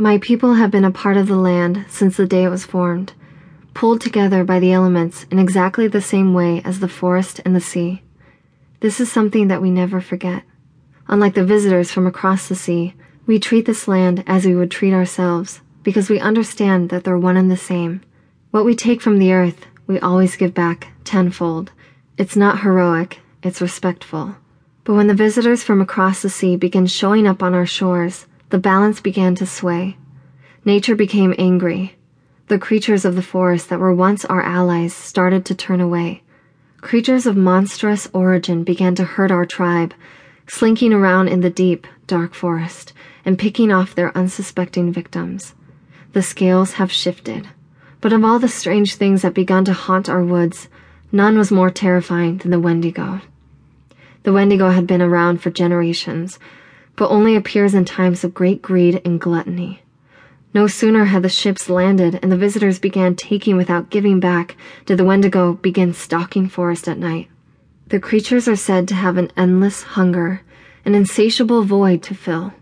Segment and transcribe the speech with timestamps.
[0.00, 3.12] My people have been a part of the land since the day it was formed,
[3.74, 7.60] pulled together by the elements in exactly the same way as the forest and the
[7.60, 8.00] sea.
[8.80, 10.44] This is something that we never forget.
[11.08, 12.94] Unlike the visitors from across the sea,
[13.26, 17.36] we treat this land as we would treat ourselves because we understand that they're one
[17.36, 18.00] and the same.
[18.52, 21.72] What we take from the earth, we always give back tenfold.
[22.16, 24.36] It's not heroic, it's respectful.
[24.84, 28.58] But when the visitors from across the sea begin showing up on our shores, the
[28.58, 29.96] balance began to sway.
[30.64, 31.96] Nature became angry.
[32.48, 36.22] The creatures of the forest that were once our allies started to turn away.
[36.80, 39.94] Creatures of monstrous origin began to hurt our tribe,
[40.46, 42.92] slinking around in the deep, dark forest
[43.24, 45.54] and picking off their unsuspecting victims.
[46.12, 47.48] The scales have shifted.
[48.00, 50.68] But of all the strange things that began to haunt our woods,
[51.12, 53.20] none was more terrifying than the Wendigo.
[54.24, 56.38] The Wendigo had been around for generations,
[56.96, 59.82] but only appears in times of great greed and gluttony.
[60.52, 64.98] No sooner had the ships landed and the visitors began taking without giving back did
[64.98, 67.28] the Wendigo begin stalking forest at night.
[67.86, 70.42] The creatures are said to have an endless hunger,
[70.84, 72.52] an insatiable void to fill.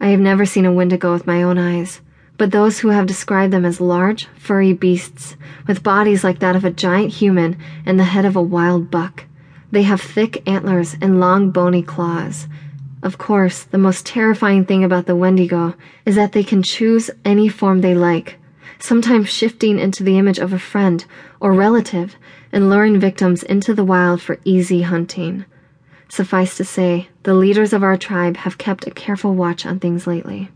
[0.00, 2.00] I have never seen a Wendigo with my own eyes,
[2.36, 6.64] but those who have described them as large, furry beasts with bodies like that of
[6.64, 9.24] a giant human and the head of a wild buck.
[9.70, 12.46] They have thick antlers and long bony claws.
[13.04, 15.74] Of course, the most terrifying thing about the Wendigo
[16.06, 18.38] is that they can choose any form they like,
[18.78, 21.04] sometimes shifting into the image of a friend
[21.38, 22.16] or relative
[22.50, 25.44] and luring victims into the wild for easy hunting.
[26.08, 30.06] Suffice to say, the leaders of our tribe have kept a careful watch on things
[30.06, 30.48] lately.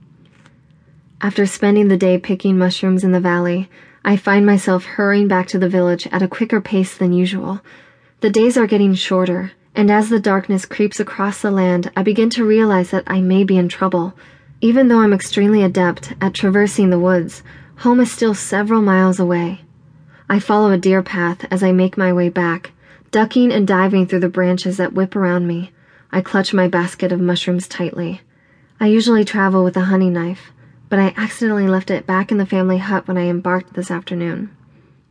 [1.21, 3.69] After spending the day picking mushrooms in the valley,
[4.07, 7.61] I find myself hurrying back to the village at a quicker pace than usual.
[8.21, 12.29] The days are getting shorter, and as the darkness creeps across the land, I begin
[12.31, 14.13] to realize that I may be in trouble.
[14.61, 17.43] Even though I'm extremely adept at traversing the woods,
[17.77, 19.61] home is still several miles away.
[20.29, 22.73] I follow a deer path as I make my way back,
[23.11, 25.73] ducking and diving through the branches that whip around me.
[26.13, 28.21] I clutch my basket of mushrooms tightly.
[28.81, 30.53] I usually travel with a hunting knife
[30.89, 34.51] but I accidentally left it back in the family hut when I embarked this afternoon.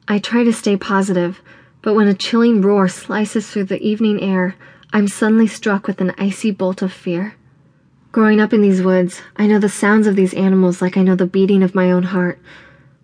[0.07, 1.41] I try to stay positive,
[1.87, 4.55] but when a chilling roar slices through the evening air,
[4.91, 7.35] I'm suddenly struck with an icy bolt of fear.
[8.11, 11.15] Growing up in these woods, I know the sounds of these animals like I know
[11.15, 12.39] the beating of my own heart,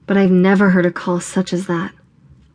[0.06, 1.94] but I've never heard a call such as that.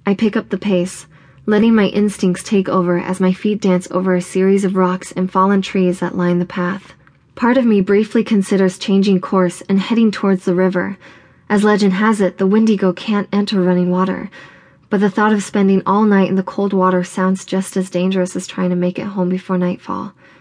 [0.04, 1.06] I pick up the pace,
[1.46, 5.32] letting my instincts take over as my feet dance over a series of rocks and
[5.32, 6.92] fallen trees that line the path.
[7.36, 10.98] Part of me briefly considers changing course and heading towards the river.
[11.48, 14.28] As legend has it, the Wendigo can't enter running water,
[14.90, 18.34] but the thought of spending all night in the cold water sounds just as dangerous
[18.34, 20.12] as trying to make it home before nightfall.